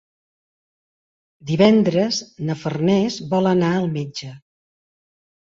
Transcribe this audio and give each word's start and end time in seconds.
Divendres 1.51 2.21
na 2.47 2.57
Farners 2.63 3.19
vol 3.35 3.51
anar 3.53 3.73
al 3.83 3.89
metge. 3.99 4.33